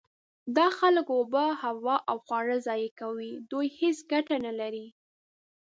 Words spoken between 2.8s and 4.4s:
کوي. دوی هیڅ ګټه